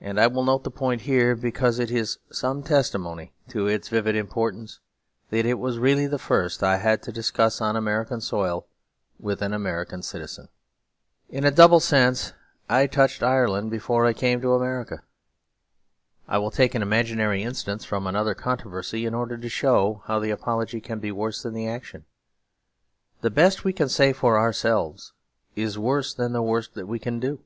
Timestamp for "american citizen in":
9.52-11.44